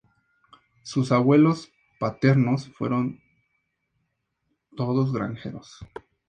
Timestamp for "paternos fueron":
1.99-3.19